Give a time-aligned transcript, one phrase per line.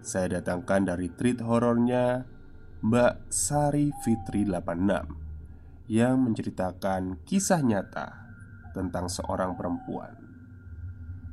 [0.00, 2.24] saya datangkan dari treat horornya
[2.80, 8.08] Mbak Sari Fitri 86 Yang menceritakan kisah nyata
[8.72, 10.16] tentang seorang perempuan.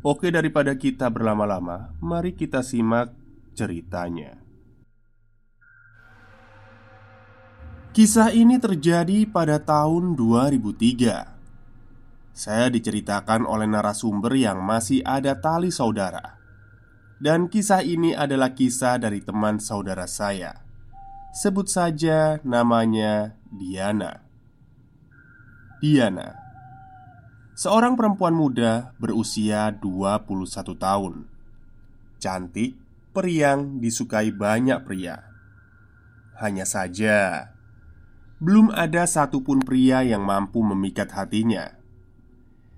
[0.04, 3.16] Oke daripada kita berlama-lama Mari kita simak
[3.56, 4.36] ceritanya.
[7.96, 16.37] Kisah ini terjadi pada tahun 2003 Saya diceritakan oleh narasumber yang masih ada tali saudara
[17.18, 20.62] dan kisah ini adalah kisah dari teman saudara saya.
[21.34, 24.26] Sebut saja namanya Diana.
[25.78, 26.34] Diana
[27.58, 31.26] Seorang perempuan muda berusia 21 tahun.
[32.18, 32.78] Cantik,
[33.14, 35.26] periang, disukai banyak pria.
[36.38, 37.50] Hanya saja
[38.38, 41.77] Belum ada satupun pria yang mampu memikat hatinya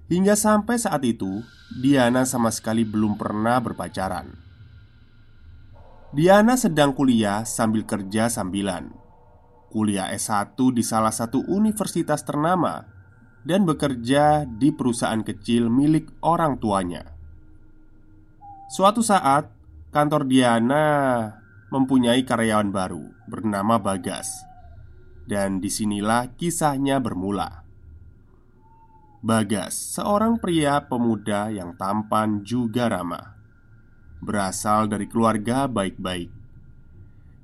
[0.10, 4.34] Hingga sampai saat itu, Diana sama sekali belum pernah berpacaran.
[6.10, 8.90] Diana sedang kuliah sambil kerja sambilan.
[9.70, 12.90] Kuliah S1 di salah satu universitas ternama
[13.46, 17.06] dan bekerja di perusahaan kecil milik orang tuanya.
[18.74, 19.54] Suatu saat,
[19.94, 20.86] kantor Diana
[21.70, 24.42] mempunyai karyawan baru bernama Bagas,
[25.30, 27.69] dan di sinilah kisahnya bermula.
[29.20, 33.36] Bagas, seorang pria pemuda yang tampan juga ramah.
[34.24, 36.32] Berasal dari keluarga baik-baik.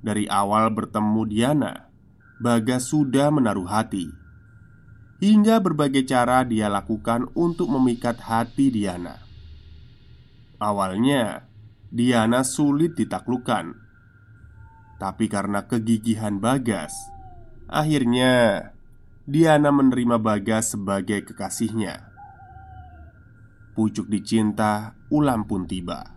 [0.00, 1.74] Dari awal bertemu Diana
[2.36, 4.12] Bagas sudah menaruh hati.
[5.24, 9.24] Hingga berbagai cara dia lakukan untuk memikat hati Diana.
[10.60, 11.48] Awalnya,
[11.88, 13.72] Diana sulit ditaklukkan
[15.00, 16.92] Tapi karena kegigihan Bagas
[17.68, 18.60] Akhirnya
[19.26, 22.14] Diana menerima Bagas sebagai kekasihnya.
[23.74, 26.14] Pucuk dicinta, ulam pun tiba.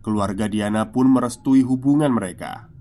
[0.00, 2.72] Keluarga Diana pun merestui hubungan mereka.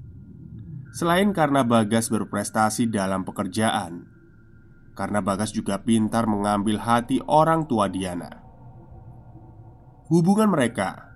[0.96, 4.08] Selain karena Bagas berprestasi dalam pekerjaan,
[4.96, 8.32] karena Bagas juga pintar mengambil hati orang tua Diana.
[10.08, 11.12] Hubungan mereka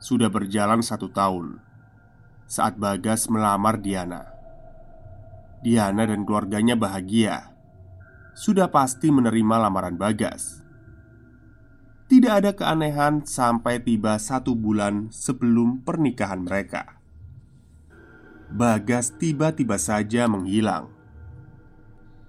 [0.00, 1.60] sudah berjalan satu tahun
[2.48, 4.35] saat Bagas melamar Diana.
[5.66, 7.50] Diana dan keluarganya bahagia.
[8.38, 10.62] Sudah pasti menerima lamaran Bagas.
[12.06, 17.02] Tidak ada keanehan sampai tiba satu bulan sebelum pernikahan mereka.
[18.46, 20.86] Bagas tiba-tiba saja menghilang.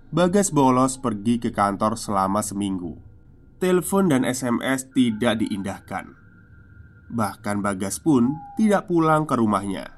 [0.10, 2.98] Bagas bolos pergi ke kantor selama seminggu.
[3.62, 6.10] Telepon dan SMS tidak diindahkan.
[7.14, 9.97] Bahkan Bagas pun tidak pulang ke rumahnya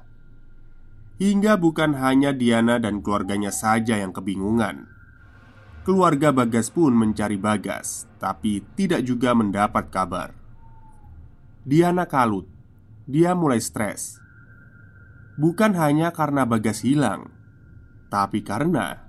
[1.20, 4.88] Hingga bukan hanya Diana dan keluarganya saja yang kebingungan.
[5.84, 10.32] Keluarga Bagas pun mencari Bagas Tapi tidak juga mendapat kabar.
[11.60, 12.48] Diana kalut.
[13.04, 14.16] Dia mulai stres.
[15.36, 17.28] Bukan hanya karena Bagas hilang
[18.08, 19.04] Tapi karena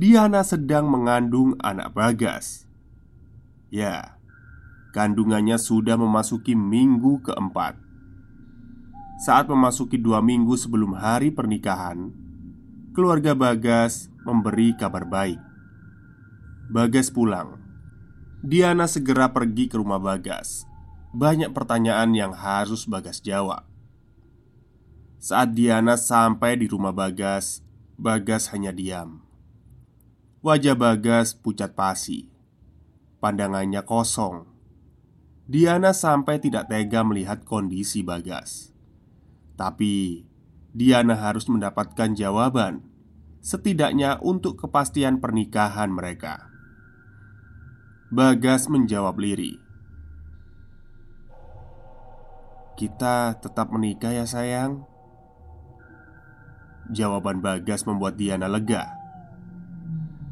[0.00, 2.64] Diana sedang mengandung anak Bagas.
[3.68, 4.16] Ya
[4.96, 7.83] Kandungannya sudah memasuki minggu keempat
[9.24, 12.12] saat memasuki dua minggu sebelum hari pernikahan,
[12.92, 15.40] keluarga Bagas memberi kabar baik.
[16.68, 17.56] Bagas pulang.
[18.44, 20.68] Diana segera pergi ke rumah Bagas.
[21.16, 23.64] Banyak pertanyaan yang harus Bagas jawab.
[25.16, 27.64] Saat Diana sampai di rumah Bagas,
[27.96, 29.24] Bagas hanya diam.
[30.44, 32.28] Wajah Bagas pucat pasi,
[33.24, 34.44] pandangannya kosong.
[35.48, 38.73] Diana sampai tidak tega melihat kondisi Bagas.
[39.54, 40.26] Tapi
[40.74, 42.82] Diana harus mendapatkan jawaban
[43.44, 46.48] Setidaknya untuk kepastian pernikahan mereka.
[48.10, 49.60] Bagas menjawab liri
[52.74, 54.82] Kita tetap menikah ya sayang?
[56.90, 58.90] Jawaban Bagas membuat Diana lega.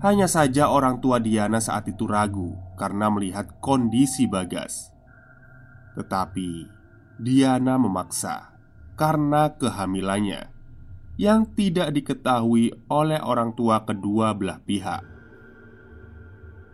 [0.02, 4.90] Hanya saja orang tua Diana saat itu ragu Karena melihat kondisi Bagas.
[5.94, 6.66] Tetapi
[7.22, 8.51] Diana memaksa
[8.94, 10.52] karena kehamilannya
[11.20, 15.04] yang tidak diketahui oleh orang tua kedua belah pihak.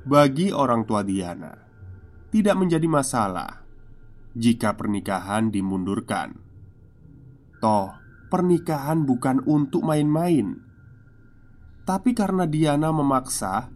[0.09, 1.53] Bagi orang tua Diana,
[2.33, 3.61] tidak menjadi masalah
[4.33, 6.39] jika pernikahan dimundurkan.
[7.59, 7.91] Toh,
[8.31, 10.63] pernikahan bukan untuk main-main.
[11.83, 13.69] Tapi karena Diana memaksa,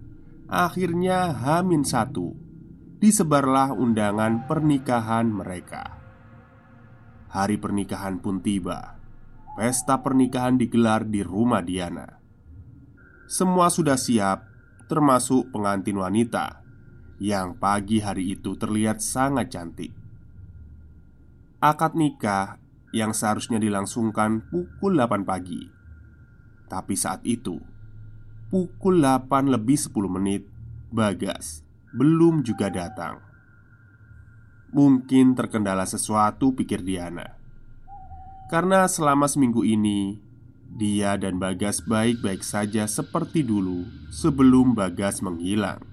[0.46, 2.32] akhirnya Hamin satu
[3.02, 6.01] disebarlah undangan pernikahan mereka.
[7.32, 9.00] Hari pernikahan pun tiba.
[9.56, 12.20] Pesta pernikahan digelar di rumah Diana.
[13.25, 14.44] Semua sudah siap,
[14.84, 16.61] termasuk pengantin wanita
[17.17, 19.96] yang pagi hari itu terlihat sangat cantik.
[21.62, 22.61] Akad nikah
[22.93, 25.64] yang seharusnya dilangsungkan pukul 8 pagi
[26.69, 27.56] Tapi saat itu
[28.52, 30.44] Pukul 8 lebih 10 menit
[30.93, 31.64] Bagas
[31.96, 33.31] belum juga datang
[34.72, 37.36] Mungkin terkendala sesuatu pikir Diana
[38.48, 40.16] Karena selama seminggu ini
[40.72, 45.84] Dia dan Bagas baik-baik saja seperti dulu Sebelum Bagas menghilang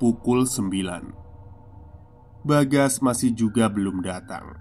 [0.00, 1.20] Pukul 9
[2.40, 4.56] Bagas masih juga belum datang.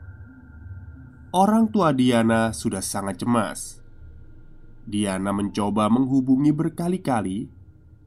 [1.31, 3.79] Orang tua Diana sudah sangat cemas.
[4.83, 7.47] Diana mencoba menghubungi berkali-kali,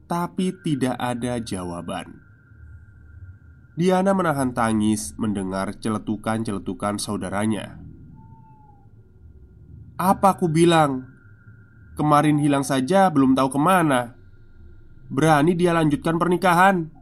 [0.05, 2.22] tapi tidak ada jawaban.
[3.73, 7.81] Diana menahan tangis mendengar celetukan-celetukan saudaranya.
[9.97, 11.09] "Apa aku bilang?
[11.97, 14.13] Kemarin hilang saja, belum tahu ke mana.
[15.09, 16.93] Berani dia lanjutkan pernikahan."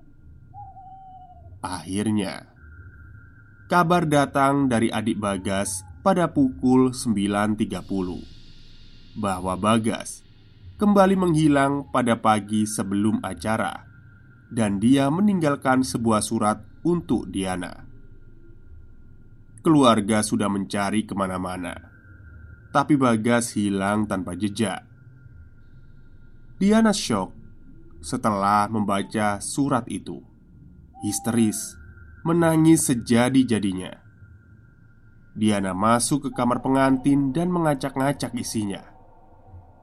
[1.60, 2.48] Akhirnya,
[3.68, 8.20] Kabar datang dari adik Bagas pada pukul 9.30
[9.16, 10.28] Bahwa Bagas
[10.76, 13.91] kembali menghilang pada pagi sebelum acara
[14.52, 17.88] Dan dia meninggalkan sebuah surat untuk Diana
[19.64, 21.80] Keluarga sudah mencari ke mana-mana
[22.76, 24.84] Tapi Bagas hilang tanpa jejak
[26.60, 27.32] Diana shock
[28.04, 30.20] setelah membaca surat itu
[31.02, 31.82] Histeris
[32.22, 33.98] menangis sejadi-jadinya.
[35.34, 38.86] Diana masuk ke kamar pengantin dan mengacak-ngacak isinya.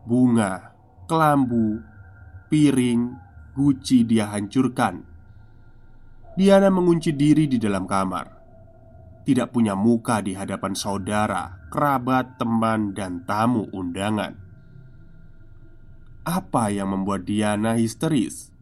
[0.07, 0.77] Bunga,
[1.11, 1.83] kelambu,
[2.47, 3.17] piring,
[3.59, 5.03] guci dia hancurkan.
[6.39, 8.39] Diana mengunci diri di dalam kamar.
[9.27, 14.39] Tidak punya muka di hadapan saudara, kerabat, teman, dan tamu undangan.
[16.23, 18.55] Apa yang membuat Diana histeris?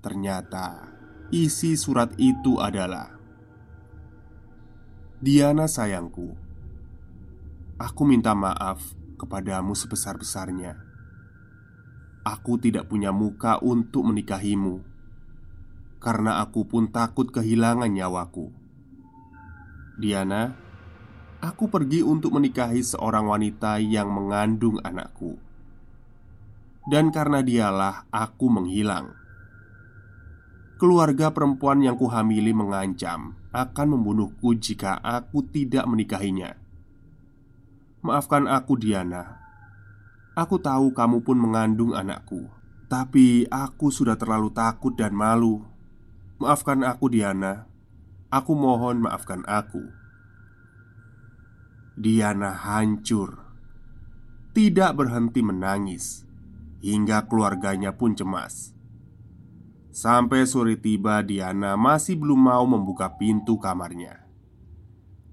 [0.00, 0.96] Ternyata
[1.28, 3.12] Isi surat itu adalah
[5.20, 6.32] Diana sayangku
[7.76, 8.80] Aku minta maaf
[9.20, 10.87] kepadamu sebesar-besarnya
[12.28, 14.84] Aku tidak punya muka untuk menikahimu
[15.96, 18.52] Karena aku pun takut kehilangan nyawaku
[19.96, 20.52] Diana
[21.40, 25.40] Aku pergi untuk menikahi seorang wanita yang mengandung anakku
[26.84, 29.16] Dan karena dialah aku menghilang
[30.78, 36.54] Keluarga perempuan yang kuhamili mengancam akan membunuhku jika aku tidak menikahinya.
[38.06, 39.37] Maafkan aku, Diana.
[40.38, 42.46] Aku tahu kamu pun mengandung anakku,
[42.86, 45.66] tapi aku sudah terlalu takut dan malu.
[46.38, 47.66] Maafkan aku, Diana.
[48.30, 49.82] Aku mohon, maafkan aku.
[51.98, 53.42] Diana hancur,
[54.54, 56.22] tidak berhenti menangis,
[56.86, 58.78] hingga keluarganya pun cemas.
[59.90, 64.22] Sampai sore tiba, Diana masih belum mau membuka pintu kamarnya.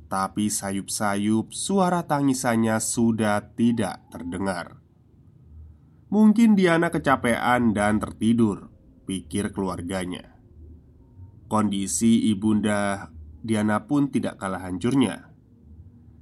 [0.10, 4.85] Tapi sayup-sayup suara tangisannya sudah tidak terdengar.
[6.14, 8.70] Mungkin Diana kecapean dan tertidur,
[9.10, 10.38] pikir keluarganya.
[11.50, 13.10] Kondisi ibunda
[13.46, 15.30] Diana pun tidak kalah hancurnya.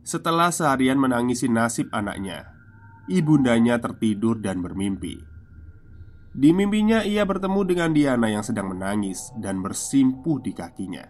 [0.04, 2.52] Setelah seharian menangisi nasib anaknya,
[3.08, 5.34] ibundanya tertidur dan bermimpi
[6.34, 11.06] di mimpinya ia bertemu dengan Diana yang sedang menangis dan bersimpuh di kakinya.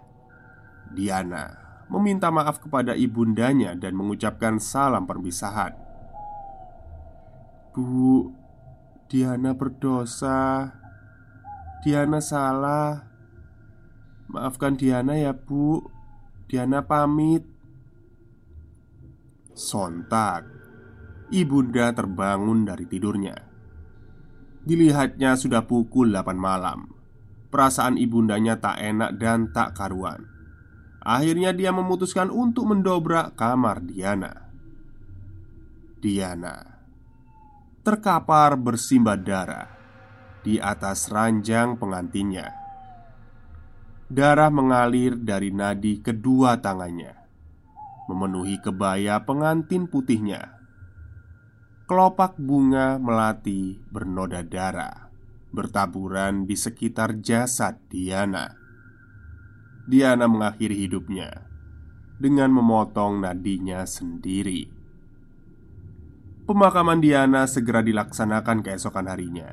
[0.92, 1.48] Diana
[1.88, 5.72] meminta maaf kepada ibundanya dan mengucapkan salam perpisahan.
[7.72, 8.36] "Bu,
[9.14, 10.74] Diana berdosa.
[11.86, 13.06] Diana salah.
[14.34, 15.86] Maafkan Diana ya, Bu.
[16.50, 17.46] Diana pamit."
[19.54, 20.50] Sontak,
[21.30, 23.38] ibunda terbangun dari tidurnya
[24.66, 26.90] Dilihatnya sudah pukul 8 malam
[27.54, 30.26] Perasaan ibundanya tak enak dan tak karuan
[31.06, 34.50] Akhirnya dia memutuskan untuk mendobrak kamar Diana
[36.02, 36.73] Diana
[37.84, 39.68] Terkapar bersimbah darah
[40.40, 42.48] Di atas ranjang pengantinnya.
[44.08, 47.12] Darah mengalir dari nadi kedua tangannya
[48.08, 50.64] Memenuhi kebaya pengantin putihnya.
[51.84, 55.12] Kelopak bunga melati bernoda darah
[55.52, 58.48] Bertaburan di sekitar jasad Diana.
[59.84, 61.52] Diana mengakhiri hidupnya
[62.16, 64.83] dengan memotong nadinya sendiri.
[66.44, 69.48] Pemakaman Diana segera dilaksanakan keesokan harinya.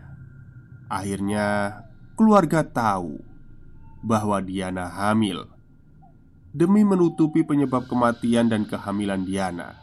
[0.91, 1.79] Akhirnya,
[2.19, 3.23] keluarga tahu
[4.03, 5.47] bahwa Diana hamil.
[6.51, 9.79] Demi menutupi penyebab kematian dan kehamilan Diana,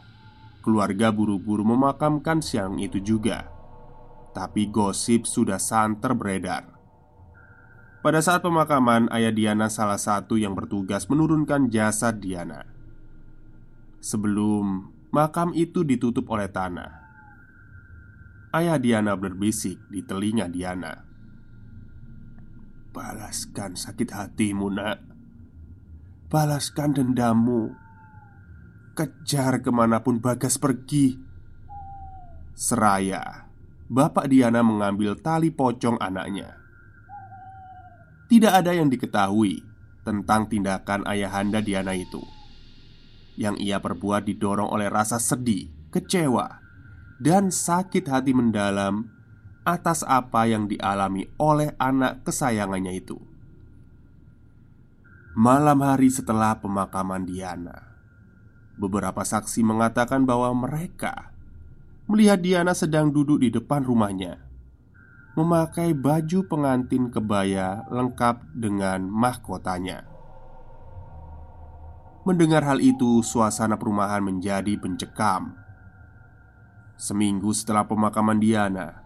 [0.60, 3.48] keluarga buru-buru memakamkan siang itu juga.
[4.36, 6.76] Tapi gosip sudah santer beredar.
[8.04, 12.68] Pada saat pemakaman, ayah Diana salah satu yang bertugas menurunkan jasad Diana.
[14.04, 16.98] Sebelum makam itu ditutup oleh tanah,
[18.48, 21.04] Ayah Diana berbisik di telinga Diana.
[22.96, 25.04] Balaskan sakit hatimu nak.
[26.32, 27.76] Balaskan dendammu.
[28.96, 31.20] Kejar ke mana pun Bagas pergi.
[32.56, 33.52] Seraya
[33.92, 36.56] Bapak Diana mengambil tali pocong anaknya.
[38.32, 39.60] Tidak ada yang diketahui
[40.04, 42.37] Tentang tindakan ayahanda Diana itu
[43.38, 46.58] Yang ia perbuat didorong oleh rasa sedih, kecewa,
[47.22, 49.06] dan sakit hati mendalam
[49.62, 53.14] atas apa yang dialami oleh anak kesayangannya itu.
[55.38, 57.94] Malam hari setelah pemakaman Diana,
[58.74, 61.30] beberapa saksi mengatakan bahwa mereka
[62.10, 64.42] melihat Diana sedang duduk di depan rumahnya,
[65.38, 70.17] memakai baju pengantin kebaya lengkap dengan mahkotanya.
[72.28, 75.56] Mendengar hal itu, suasana perumahan menjadi pencekam
[76.98, 79.00] Seminggu setelah pemakaman Diana,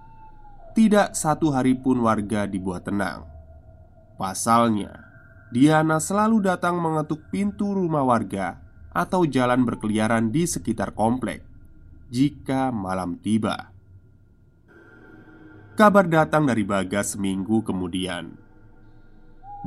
[0.72, 3.28] tidak satu hari pun warga dibuat tenang.
[4.16, 5.06] Pasalnya,
[5.52, 8.58] Diana selalu datang mengetuk pintu rumah warga
[8.96, 11.44] atau jalan berkeliaran di sekitar komplek
[12.08, 13.70] jika malam tiba.
[15.76, 18.34] Kabar datang dari Bagas seminggu kemudian.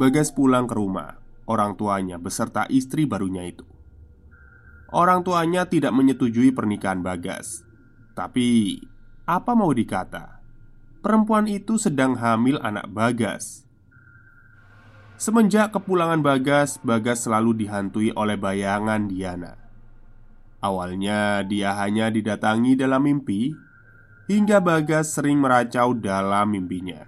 [0.01, 3.65] Bagas pulang ke rumah, orang tuanya beserta istri barunya itu.
[4.93, 7.65] Orang tuanya tidak menyetujui pernikahan Bagas
[8.15, 8.79] tapi,
[9.27, 10.39] apa mau dikata,
[11.03, 13.67] perempuan itu sedang hamil anak Bagas.
[15.19, 19.59] Semenjak kepulangan Bagas, Bagas selalu dihantui oleh bayangan Diana.
[20.63, 23.51] Awalnya dia hanya didatangi dalam mimpi,
[24.31, 27.03] hingga Bagas sering meracau dalam mimpinya,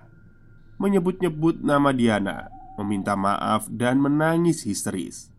[0.76, 5.34] menyebut-nyebut nama Diana, meminta maaf, dan menangis histeris.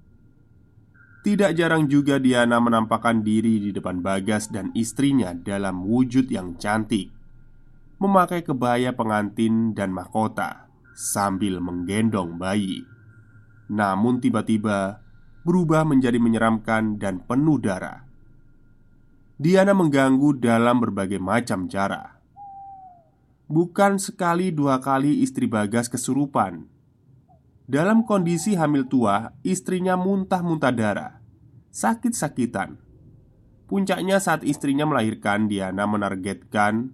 [1.29, 7.11] Tidak jarang juga Diana menampakkan diri di depan Bagas dan istrinya dalam wujud yang cantik
[7.99, 12.87] Memakai kebaya pengantin dan mahkota Sambil menggendong bayi.
[13.69, 15.03] Namun tiba-tiba
[15.43, 18.09] berubah menjadi menyeramkan dan penuh darah.
[19.39, 22.19] Diana mengganggu dalam berbagai macam cara.
[23.47, 26.78] Bukan sekali dua kali istri Bagas kesurupan
[27.69, 31.19] dalam kondisi hamil tua, istrinya muntah-muntah darah
[31.79, 32.81] sakit-sakitan.
[33.69, 36.91] Puncaknya saat istrinya melahirkan, Diana menargetkan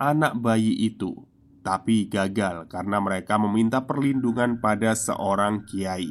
[0.00, 1.28] anak bayi itu,
[1.60, 6.10] tapi gagal karena mereka meminta perlindungan pada seorang kiai.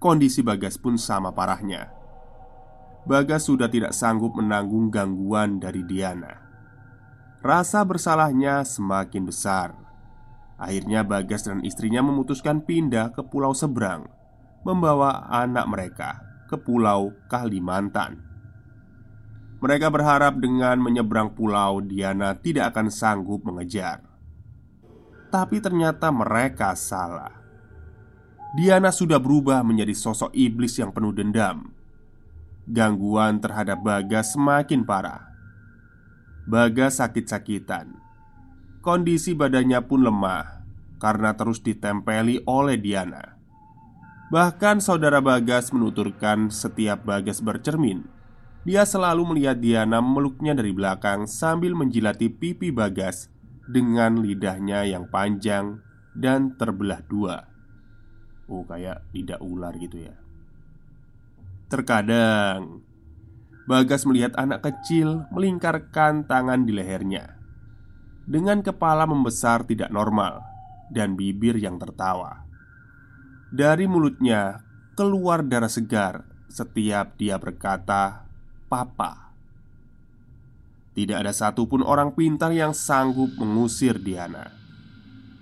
[0.00, 1.92] Kondisi Bagas pun sama parahnya.
[3.04, 6.40] Bagas sudah tidak sanggup menanggung gangguan dari Diana.
[7.44, 9.89] Rasa bersalahnya semakin besar.
[10.60, 14.20] Akhirnya Bagas dan istrinya memutuskan pindah ke pulau seberang
[14.60, 16.10] membawa anak mereka
[16.44, 18.20] ke Pulau Kalimantan.
[19.60, 24.00] Mereka berharap dengan menyeberang pulau, Diana tidak akan sanggup mengejar.
[25.28, 27.40] Tapi ternyata mereka salah.
[28.56, 31.70] Diana sudah berubah menjadi sosok iblis yang penuh dendam.
[32.66, 35.28] Gangguan terhadap Bagas semakin parah.
[36.48, 38.09] Bagas sakit-sakitan.
[38.80, 40.64] Kondisi badannya pun lemah
[40.96, 43.36] karena terus ditempeli oleh Diana.
[44.32, 48.08] Bahkan saudara Bagas menuturkan setiap Bagas bercermin.
[48.64, 53.28] Dia selalu melihat Diana memeluknya dari belakang sambil menjilati pipi Bagas
[53.70, 55.84] Dengan lidahnya yang panjang
[56.16, 57.46] dan terbelah dua.
[58.48, 60.16] Oh kayak lidah ular gitu ya.
[61.68, 62.80] Terkadang
[63.68, 67.39] Bagas melihat anak kecil melingkarkan tangan di lehernya
[68.28, 70.44] Dengan kepala membesar tidak normal
[70.92, 72.50] Dan bibir yang tertawa
[73.50, 74.62] dari mulutnya
[74.94, 78.30] keluar darah segar setiap dia berkata
[78.70, 79.34] "Papa".
[80.94, 84.54] Tidak ada satupun orang pintar yang sanggup mengusir Diana.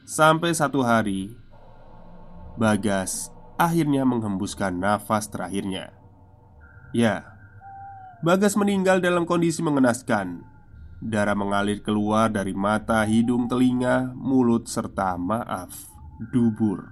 [0.08, 1.36] Sampai satu hari,
[2.56, 3.28] Bagas
[3.60, 5.92] akhirnya menghembuskan nafas terakhirnya.
[6.96, 7.28] Ya,
[8.24, 10.48] Bagas meninggal dalam kondisi mengenaskan.
[10.98, 15.70] Darah mengalir keluar dari mata, hidung, telinga, mulut, serta maaf,
[16.18, 16.90] dubur.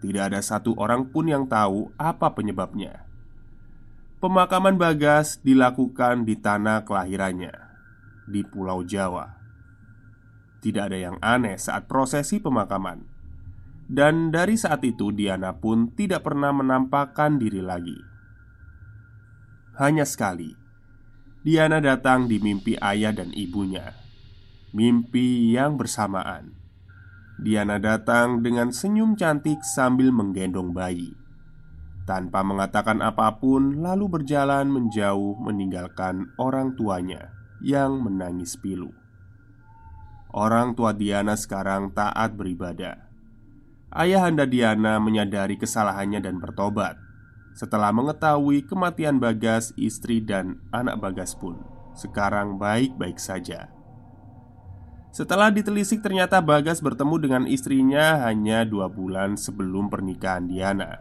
[0.00, 3.04] Tidak ada satu orang pun yang tahu apa penyebabnya.
[4.16, 7.52] Pemakaman Bagas dilakukan di tanah kelahirannya,
[8.24, 9.36] di Pulau Jawa.
[10.64, 13.04] Tidak ada yang aneh saat prosesi pemakaman,
[13.86, 18.00] dan dari saat itu Diana pun tidak pernah menampakkan diri lagi.
[19.76, 20.56] Hanya sekali,
[21.46, 23.94] Diana datang di mimpi ayah dan ibunya.
[24.74, 26.58] Mimpi yang bersamaan.
[27.38, 31.14] Diana datang dengan senyum cantik sambil menggendong bayi
[32.06, 38.94] tanpa mengatakan apa pun, lalu berjalan menjauh, meninggalkan orang tuanya yang menangis pilu.
[40.30, 43.10] Orang tua Diana sekarang taat beribadah.
[43.90, 47.05] Ayah anda Diana menyadari kesalahannya dan bertobat.
[47.56, 51.56] Setelah mengetahui kematian Bagas, istri dan anak Bagas pun
[51.96, 53.72] sekarang baik-baik saja.
[55.08, 61.00] Setelah ditelisik, ternyata Bagas bertemu dengan istrinya hanya dua bulan sebelum pernikahan Diana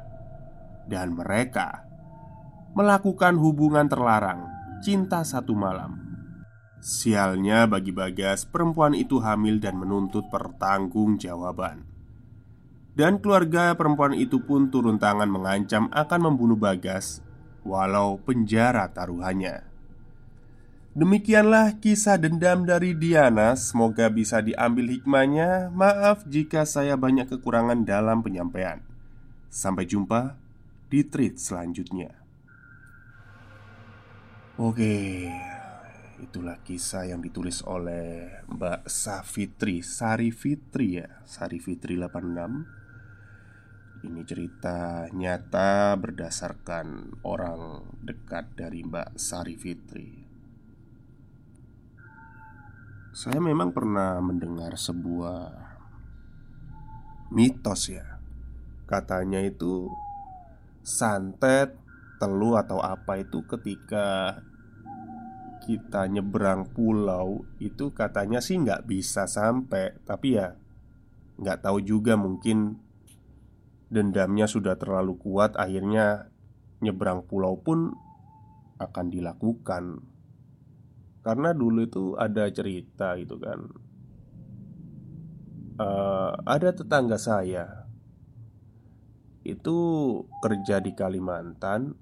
[0.88, 1.84] dan mereka
[2.72, 4.48] melakukan hubungan terlarang,
[4.80, 6.00] cinta satu malam.
[6.80, 11.95] Sialnya bagi Bagas, perempuan itu hamil dan menuntut pertanggungjawaban.
[12.96, 17.20] Dan keluarga perempuan itu pun turun tangan mengancam akan membunuh Bagas,
[17.68, 19.68] walau penjara taruhannya.
[20.96, 23.52] Demikianlah kisah dendam dari Diana.
[23.60, 25.68] Semoga bisa diambil hikmahnya.
[25.76, 28.80] Maaf jika saya banyak kekurangan dalam penyampaian.
[29.52, 30.40] Sampai jumpa
[30.88, 32.16] di treat selanjutnya.
[34.56, 35.28] Oke,
[36.24, 42.85] itulah kisah yang ditulis oleh Mbak Safitri Sari Fitri ya Sari Fitri 86
[44.06, 50.14] Ini cerita nyata berdasarkan orang dekat dari Mbak Sari Fitri.
[53.18, 55.50] Saya memang pernah mendengar sebuah
[57.34, 58.22] mitos ya.
[58.86, 59.90] Katanya itu
[60.86, 61.74] santet,
[62.22, 64.38] telu atau apa itu ketika
[65.66, 69.98] kita nyebrang pulau itu katanya sih nggak bisa sampai.
[70.06, 70.54] Tapi ya
[71.42, 72.85] nggak tahu juga mungkin
[73.92, 76.32] dendamnya sudah terlalu kuat akhirnya
[76.84, 77.94] nyebrang pulau pun
[78.82, 80.04] akan dilakukan.
[81.26, 83.66] Karena dulu itu ada cerita gitu kan
[85.80, 87.88] uh, ada tetangga saya
[89.46, 89.78] itu
[90.42, 91.94] kerja di Kalimantan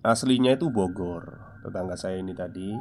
[0.00, 2.72] Aslinya itu Bogor Tetangga saya ini tadi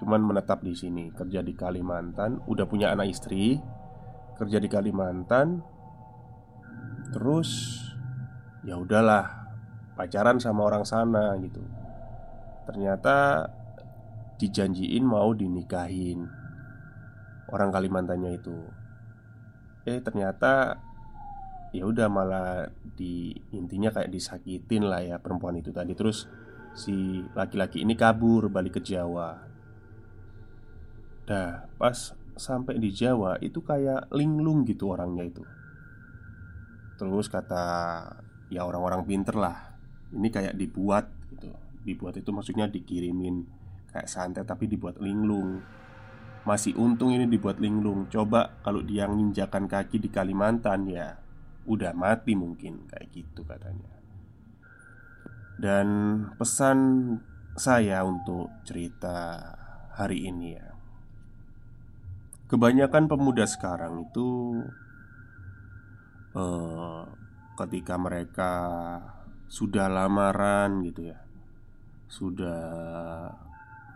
[0.00, 3.60] Cuman menetap di sini Kerja di Kalimantan Udah punya anak istri
[4.40, 5.60] Kerja di Kalimantan
[7.10, 7.80] Terus
[8.66, 9.50] Ya udahlah
[9.98, 11.62] Pacaran sama orang sana gitu
[12.66, 13.46] Ternyata
[14.40, 16.24] Dijanjiin mau dinikahin
[17.50, 18.56] Orang Kalimantannya itu
[19.88, 20.78] Eh ternyata
[21.70, 22.66] ya udah malah
[22.98, 26.26] di intinya kayak disakitin lah ya perempuan itu tadi terus
[26.74, 29.38] si laki-laki ini kabur balik ke Jawa.
[31.26, 35.42] Dah pas sampai di Jawa itu kayak linglung gitu orangnya itu.
[37.00, 37.64] Terus kata
[38.52, 39.56] ya orang-orang pinter lah
[40.12, 41.48] ini kayak dibuat gitu.
[41.80, 43.48] Dibuat itu maksudnya dikirimin
[43.88, 45.64] kayak santet tapi dibuat linglung.
[46.44, 48.12] Masih untung ini dibuat linglung.
[48.12, 51.16] Coba kalau dia nginjakan kaki di Kalimantan ya
[51.64, 53.96] udah mati mungkin kayak gitu katanya.
[55.56, 55.88] Dan
[56.36, 56.78] pesan
[57.56, 59.40] saya untuk cerita
[59.96, 60.68] hari ini ya.
[62.48, 64.58] Kebanyakan pemuda sekarang itu
[66.34, 67.02] eh,
[67.58, 68.52] ketika mereka
[69.50, 71.18] sudah lamaran gitu ya.
[72.10, 72.66] Sudah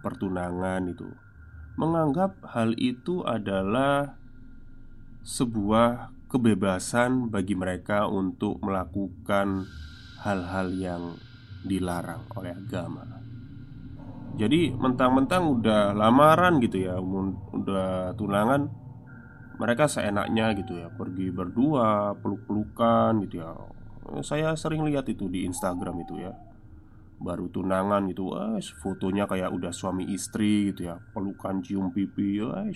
[0.04, 1.08] pertunangan itu
[1.74, 4.14] menganggap hal itu adalah
[5.26, 9.66] sebuah kebebasan bagi mereka untuk melakukan
[10.22, 11.02] hal-hal yang
[11.66, 13.02] dilarang oleh agama.
[14.34, 18.66] Jadi mentang-mentang udah lamaran gitu ya, udah tunangan,
[19.56, 23.54] mereka seenaknya gitu ya, pergi berdua, peluk-pelukan gitu ya.
[24.20, 26.34] Saya sering lihat itu di Instagram itu ya.
[27.22, 32.74] Baru tunangan gitu, eh, fotonya kayak udah suami istri gitu ya, pelukan cium pipi, eh,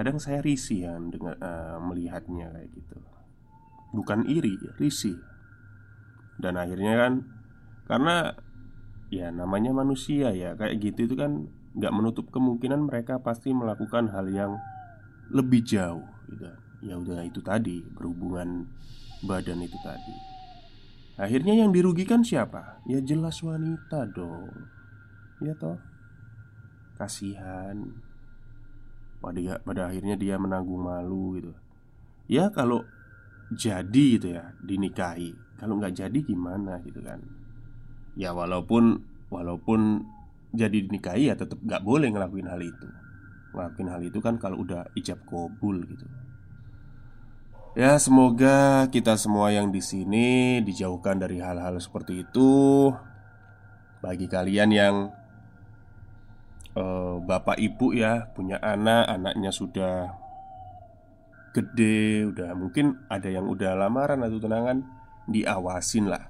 [0.00, 2.96] Kadang saya risih ya dengan uh, melihatnya kayak gitu.
[3.92, 5.18] Bukan iri, risih.
[6.40, 7.12] Dan akhirnya kan
[7.84, 8.16] karena
[9.10, 14.30] ya namanya manusia ya kayak gitu itu kan nggak menutup kemungkinan mereka pasti melakukan hal
[14.30, 14.56] yang
[15.30, 16.46] lebih jauh gitu.
[16.80, 18.66] Ya udah itu tadi berhubungan
[19.24, 20.14] badan itu tadi.
[21.20, 22.80] Akhirnya yang dirugikan siapa?
[22.88, 24.48] Ya jelas wanita dong.
[25.44, 25.76] Ya toh.
[26.96, 28.00] Kasihan
[29.20, 31.52] pada pada akhirnya dia menanggung malu gitu
[32.26, 32.88] ya kalau
[33.52, 37.20] jadi gitu ya dinikahi Kalau nggak jadi gimana gitu kan
[38.16, 40.06] Ya walaupun Walaupun
[40.50, 42.88] jadi dinikahi ya tetap nggak boleh ngelakuin hal itu
[43.50, 46.06] Ngelakuin hal itu kan kalau udah ijab kobul gitu
[47.78, 52.90] Ya semoga kita semua yang di sini dijauhkan dari hal-hal seperti itu.
[54.02, 54.94] Bagi kalian yang
[56.74, 60.10] uh, bapak ibu ya punya anak, anaknya sudah
[61.54, 64.82] gede, udah mungkin ada yang udah lamaran atau tunangan,
[65.30, 66.26] diawasin lah.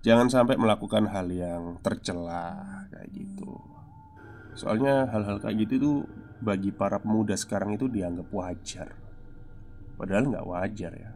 [0.00, 2.56] Jangan sampai melakukan hal yang tercela
[2.88, 3.52] kayak gitu.
[4.56, 5.98] Soalnya hal-hal kayak gitu tuh
[6.44, 8.92] bagi para pemuda sekarang itu dianggap wajar.
[9.96, 11.12] Padahal nggak wajar ya.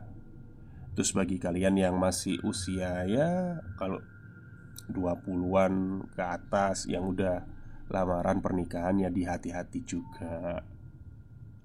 [0.97, 4.03] Terus bagi kalian yang masih usia ya Kalau
[4.91, 7.37] 20-an ke atas Yang udah
[7.87, 10.59] lamaran pernikahan ya di hati-hati juga.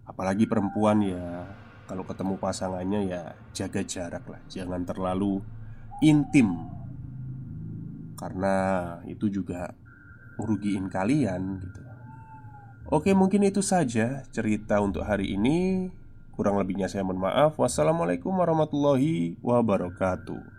[0.06, 1.49] Apalagi perempuan ya
[1.89, 5.41] Kalau ketemu pasangannya ya jaga jarak lah Jangan terlalu
[6.06, 6.69] intim.
[8.13, 8.56] Karena
[9.10, 9.73] itu juga
[10.38, 11.83] merugiin kalian gitu
[12.93, 15.89] Oke mungkin itu saja cerita untuk hari ini
[16.34, 17.62] Kurang lebihnya saya mohon maaf.
[17.62, 20.52] Wassalamualaikum warahmatullahi wabarakatuh.